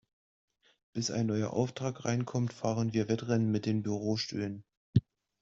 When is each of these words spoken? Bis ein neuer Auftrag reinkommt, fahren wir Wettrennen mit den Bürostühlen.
Bis 0.93 1.11
ein 1.11 1.27
neuer 1.27 1.53
Auftrag 1.53 2.05
reinkommt, 2.05 2.53
fahren 2.53 2.91
wir 2.91 3.07
Wettrennen 3.07 3.51
mit 3.51 3.67
den 3.67 3.83
Bürostühlen. 3.83 4.63